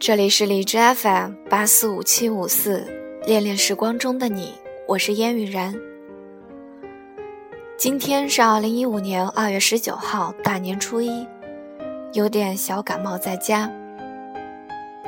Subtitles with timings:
[0.00, 2.86] 这里是荔枝 FM 八四五七五四，
[3.26, 4.54] 恋恋时光中的你，
[4.88, 5.74] 我是烟雨然。
[7.76, 11.26] 今天是二零一五年二月十九号，大年初一，
[12.14, 13.70] 有点小感冒在家，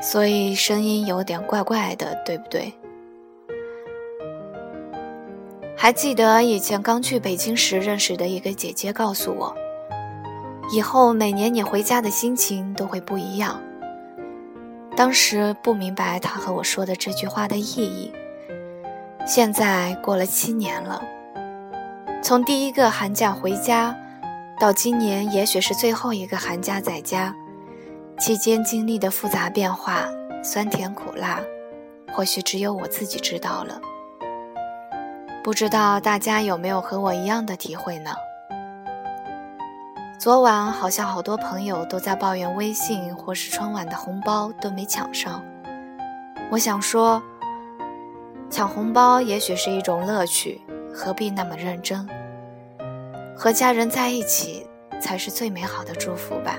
[0.02, 2.70] 所以声音有点怪怪的，对不对？
[5.75, 9.56] 还记得以前刚去北京时认识的一个姐姐告诉我，
[10.70, 13.59] 以后每年你回家的心情都会不一样。
[15.02, 18.12] 当时不明白他和我说的这句话的意义。
[19.26, 21.02] 现在过了七年了，
[22.22, 23.96] 从第一个寒假回家，
[24.61, 27.34] 到今年也许是最后一个寒假在家，
[28.16, 30.04] 期间经历的复杂变化，
[30.40, 31.40] 酸甜苦辣，
[32.12, 33.81] 或许只有我自己知道了。
[35.42, 38.12] 不知道大家有没有和我一样的体会呢？
[40.23, 45.42] 昨晚好像好多朋友都在抱怨微信或是春晚的红包都没抢上。
[46.48, 47.20] 我想说，
[48.48, 50.62] 抢红包也许是一种乐趣，
[50.95, 52.09] 何必那么认真？
[53.37, 54.65] 和家人在一起
[55.00, 56.56] 才是最美好的祝福吧。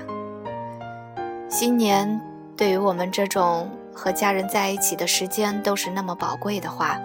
[1.48, 2.20] 新年
[2.58, 7.00] 对于我们这种和家人在一起的时间都是那么宝贵的话，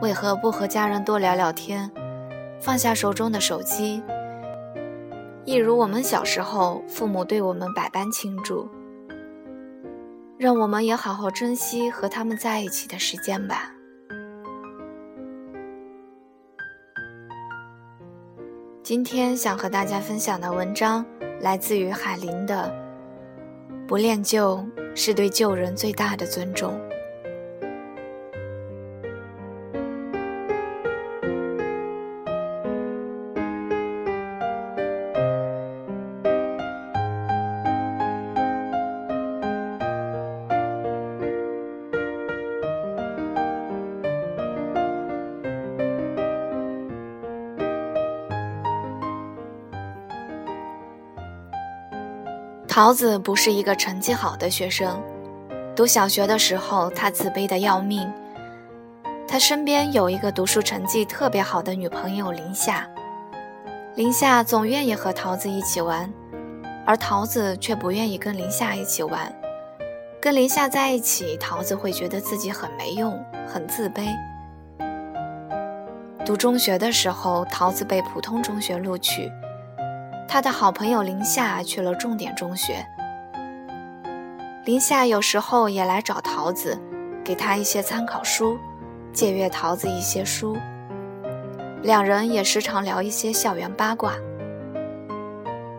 [0.00, 1.90] 为何不和家人多聊聊天，
[2.60, 4.00] 放下手中的手机？
[5.44, 8.68] 一如我们小时候，父母对我们百般倾注，
[10.38, 13.72] 让我们也好好珍惜和他们在一起的时间吧。
[18.84, 21.04] 今天想和大家分享的文章
[21.40, 22.72] 来自于海林的
[23.88, 26.72] 《不恋旧是对旧人最大的尊重》。
[52.74, 54.98] 桃子不是一个成绩好的学生，
[55.76, 58.10] 读小学的时候，他自卑的要命。
[59.28, 62.88] 他身边有一个读书成绩特别好的女朋友林夏，
[63.94, 66.10] 林夏总愿意和桃子一起玩，
[66.86, 69.30] 而桃子却不愿意跟林夏一起玩。
[70.18, 74.06] 跟林夏在一起，桃子会觉得自己很没用，很自卑。
[76.24, 79.30] 读中学的时候，桃子被普通中学录取。
[80.28, 82.86] 他的好朋友林夏去了重点中学。
[84.64, 86.80] 林夏有时候也来找桃子，
[87.24, 88.56] 给他一些参考书，
[89.12, 90.56] 借阅桃子一些书。
[91.82, 94.14] 两人也时常聊一些校园八卦。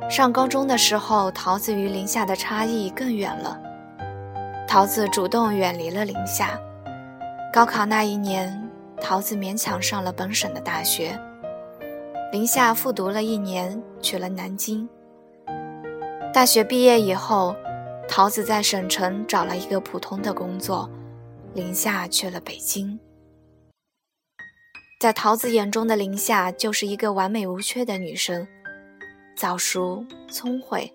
[0.09, 3.57] 上高中的时候，桃子与林夏的差异更远了。
[4.67, 6.59] 桃子主动远离了林夏。
[7.53, 11.17] 高考那一年，桃子勉强上了本省的大学。
[12.33, 14.87] 林夏复读了一年，去了南京。
[16.31, 17.55] 大学毕业以后，
[18.07, 20.87] 桃子在省城找了一个普通的工作，
[21.55, 22.99] 林夏去了北京。
[24.99, 28.47] 在桃子眼中的林夏就是一个完美无缺的女生，
[29.35, 30.93] 早熟、聪慧，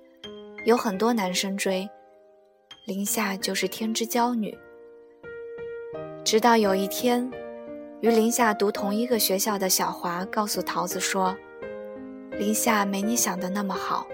[0.64, 1.88] 有很多男生追。
[2.86, 4.56] 林夏就是天之娇女。
[6.25, 7.28] 直到有一天。
[8.00, 11.36] 与林夏读同一个学校的小华告诉桃子说
[12.38, 14.06] ：“林夏没你想的那么好，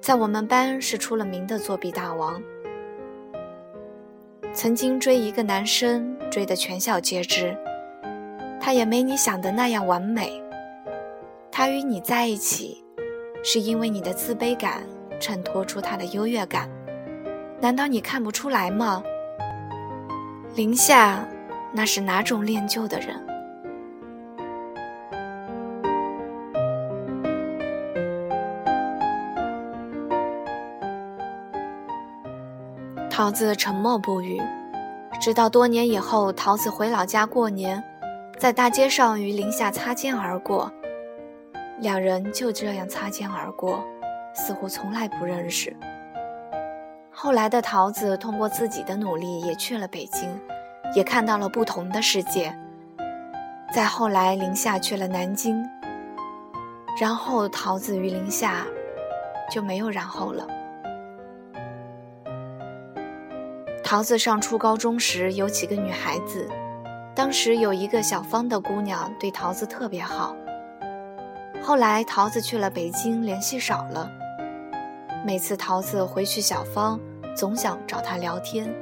[0.00, 2.40] 在我们班是出了名的作弊大王。
[4.52, 7.58] 曾经追一个男生，追得全校皆知。
[8.60, 10.40] 他也没你想的那样完美。
[11.50, 12.84] 他与你在一起，
[13.42, 14.84] 是因为你的自卑感
[15.18, 16.70] 衬托出他的优越感。
[17.60, 19.02] 难道你看不出来吗？
[20.54, 21.28] 林夏。”
[21.76, 23.23] 那是哪种恋旧的人？
[33.16, 34.42] 桃子沉默不语，
[35.20, 37.80] 直到多年以后，桃子回老家过年，
[38.40, 40.68] 在大街上与林夏擦肩而过，
[41.78, 43.84] 两人就这样擦肩而过，
[44.34, 45.76] 似乎从来不认识。
[47.12, 50.28] 后来的桃子通过自己的努力，也去了北京。
[50.92, 52.52] 也看到了不同的世界。
[53.72, 55.64] 再后来，林夏去了南京，
[57.00, 58.66] 然后桃子与林夏
[59.48, 60.44] 就没有然后了。
[63.84, 66.48] 桃子上初高中时有几个女孩子，
[67.14, 70.34] 当时有一个小芳的姑娘对桃子特别好。
[71.62, 74.10] 后来桃子去了北京，联系少了。
[75.24, 76.98] 每次桃子回去小芳，
[77.36, 78.74] 总想找他聊天，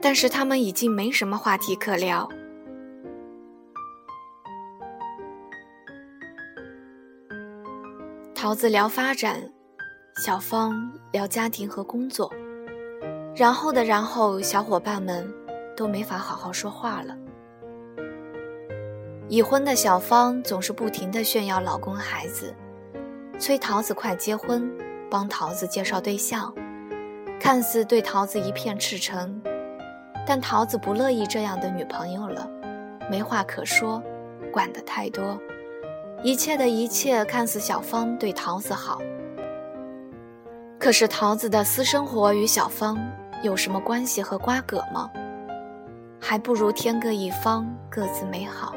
[0.00, 2.28] 但是他们已经没什么话题可聊。
[8.32, 9.42] 桃子聊发展，
[10.24, 12.32] 小芳聊家庭和工作，
[13.38, 15.32] 然后的然后，小伙伴们
[15.76, 17.16] 都没法好好说话了。
[19.28, 22.52] 已婚的小芳总是不停地炫耀老公孩子，
[23.38, 24.68] 催桃子快结婚，
[25.08, 26.52] 帮桃子介绍对象，
[27.38, 29.40] 看似对桃子一片赤诚，
[30.26, 32.50] 但桃子不乐意这样的女朋友了，
[33.08, 34.02] 没话可说，
[34.52, 35.38] 管得太多。
[36.24, 39.00] 一切的一切看似小芳对桃子好，
[40.76, 42.98] 可是桃子的私生活与小芳
[43.42, 45.08] 有什么关系和瓜葛吗？
[46.20, 48.74] 还不如天各一方，各自美好。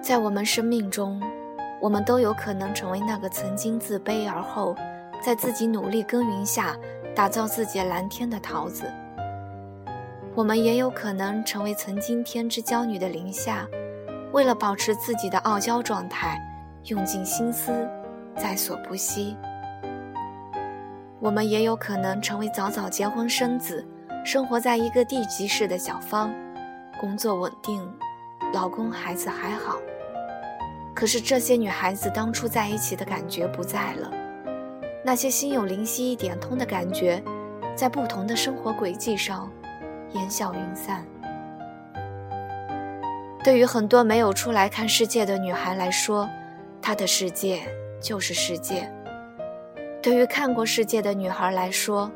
[0.00, 1.22] 在我们生命中，
[1.80, 4.74] 我们都有可能成为那个曾经自卑而后，
[5.20, 6.74] 在自己努力耕耘下
[7.14, 8.90] 打造自己蓝天的桃子。
[10.34, 13.66] 我们也有可能成为曾经天之娇女的林夏。
[14.32, 16.40] 为了保持自己的傲娇状态，
[16.84, 17.70] 用尽心思，
[18.34, 19.36] 在所不惜。
[21.22, 23.86] 我们也有可能成为早早结婚生子，
[24.24, 26.34] 生活在一个地级市的小芳，
[26.98, 27.80] 工作稳定，
[28.52, 29.78] 老公孩子还好。
[30.92, 34.10] 可是这些女孩子当初在一起的感觉不在了，
[35.04, 37.22] 那些心有灵犀一点通的感觉，
[37.76, 39.48] 在不同的生活轨迹上，
[40.14, 41.06] 烟消云散。
[43.44, 46.28] 对于很多没有出来看世界的女孩来说，
[46.80, 47.60] 她的世界
[48.00, 48.88] 就是世界；
[50.02, 52.10] 对于看过世界的女孩来说，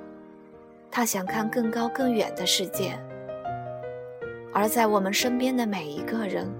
[0.90, 2.98] 她想看更高更远的世界。
[4.52, 6.52] 而在我们身边的每一个人，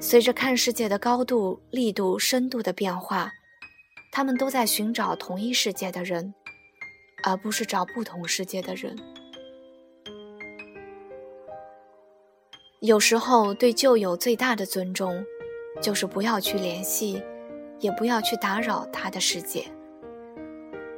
[0.00, 3.30] 随着看世界的高度、力度、深度的变化，
[4.10, 6.32] 他们都在寻找同一世界的人，
[7.24, 8.96] 而不是找不同世界的人。
[12.80, 15.22] 有时候，对旧友最大的尊重，
[15.82, 17.22] 就是不要去联系，
[17.80, 19.66] 也不要去打扰他的世界。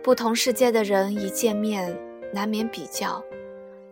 [0.04, 1.98] 不同世界的人一见面，
[2.30, 3.24] 难免比较，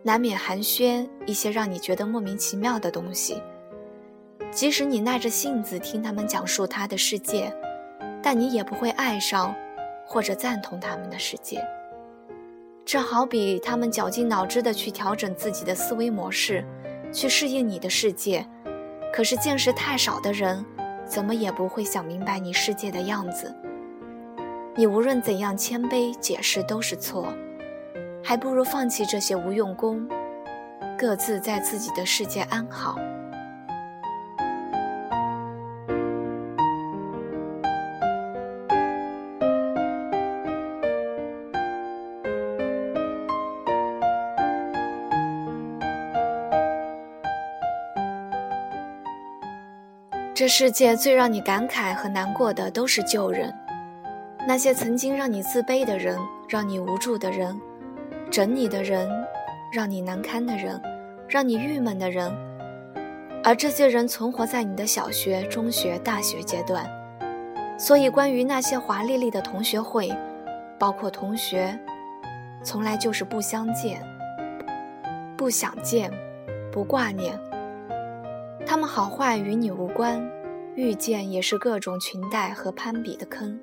[0.03, 3.41] 难免寒暄一些让你觉得莫名其妙的东西。
[4.51, 7.51] 即使你耐着性子听他们讲述他的世界，
[8.21, 9.55] 但你也不会爱上，
[10.05, 11.59] 或者赞同他们的世界。
[12.85, 16.63] 这好比他们绞尽脑汁地去调整自己的思维模式。
[17.11, 18.47] 去适应你的世界，
[19.11, 20.63] 可是见识太少的人，
[21.07, 23.51] 怎么也不会想明白你世界的样子。
[24.75, 27.31] 你无论怎样谦卑解释都是错，
[28.23, 30.07] 还不如放弃这些无用功，
[30.97, 32.97] 各自在自己的世界安好。
[50.33, 53.53] 这世界最让你感慨和难过的都是旧人，
[54.45, 56.19] 那些曾经让你自卑的人，
[56.49, 57.59] 让你无助的人，
[58.29, 59.09] 整你的人，
[59.71, 60.81] 让你难堪的人，
[61.29, 62.29] 让你郁闷的人，
[63.41, 66.85] 而这些人存活在你的小学、中学、大学阶段。
[67.77, 70.11] 所以，关于那些华丽丽的同学会，
[70.77, 71.79] 包括同学，
[72.61, 74.05] 从来就是不相见、
[75.37, 76.11] 不想见、
[76.71, 77.39] 不挂念。
[78.65, 80.21] 他们好坏与你无关，
[80.75, 83.59] 遇见也是各种裙带和攀比的坑，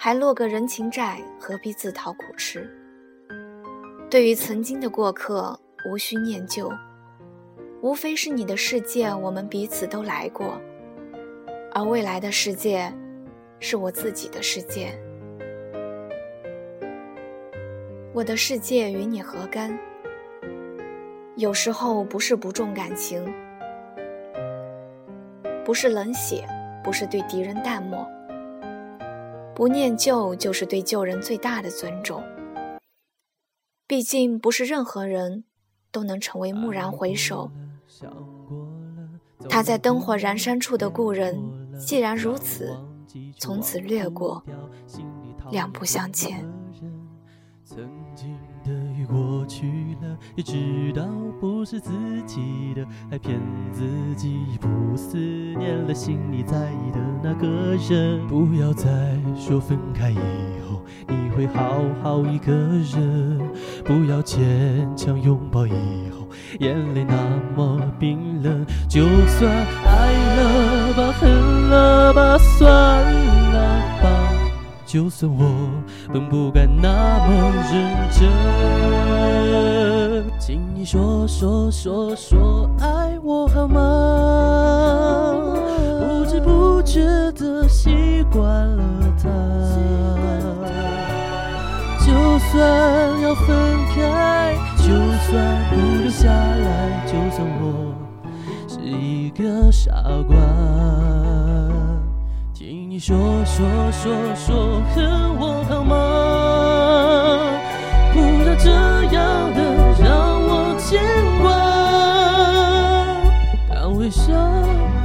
[0.00, 2.70] 还落个人情债，何必自讨苦吃？
[4.08, 5.58] 对于曾经的过客，
[5.90, 6.70] 无需念旧，
[7.82, 10.56] 无非是你的世界，我们彼此都来过，
[11.72, 12.92] 而未来的世界，
[13.58, 14.96] 是我自己的世界。
[18.12, 19.76] 我的世界与你何干？
[21.34, 23.20] 有时候不是不重感情。
[25.64, 26.46] 不是冷血，
[26.84, 28.08] 不是对敌人淡漠，
[29.58, 32.22] 不念旧就是对旧人最大的尊重。
[33.88, 35.42] 毕竟不是任何人
[35.90, 37.50] 都能成为蓦然回首，
[39.50, 41.42] 他在灯火阑珊处的故人，
[41.76, 42.78] 既然如此，
[43.36, 44.44] 从此略过，
[45.50, 46.48] 两步向前。
[49.08, 51.02] 过去了，也知道
[51.40, 51.90] 不是自
[52.26, 53.40] 己的，还骗
[53.72, 53.82] 自
[54.14, 58.26] 己不思念了心里在意的那个人。
[58.28, 58.86] 不要再
[59.34, 60.16] 说分开以
[60.68, 63.40] 后你会好好一个人，
[63.84, 66.28] 不要牵强拥抱以后
[66.60, 67.14] 眼泪那
[67.56, 68.64] 么冰冷。
[68.88, 69.50] 就算
[69.86, 71.30] 爱了吧，恨
[71.70, 72.68] 了吧，算
[73.02, 73.27] 了。
[74.88, 75.44] 就算我
[76.10, 78.26] 本不该那么认真，
[80.40, 85.44] 请你说说说说爱我好吗？
[86.00, 88.82] 不知不觉的习惯了
[89.22, 89.28] 他，
[92.00, 93.46] 就算要分
[93.94, 94.84] 开，就
[95.28, 97.94] 算不留下来，就算我
[98.66, 99.92] 是一个傻
[100.26, 100.34] 瓜。
[102.98, 105.94] 说说说说恨我好吗？
[108.12, 108.70] 不要这
[109.14, 109.58] 样的
[110.02, 110.08] 让
[110.42, 110.50] 我
[110.80, 111.00] 牵
[111.40, 111.46] 挂。
[113.72, 114.32] 当微笑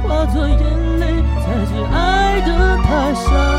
[0.02, 0.58] 化作眼
[0.98, 1.02] 泪
[1.40, 2.48] 才是爱的
[2.82, 3.53] 太傻。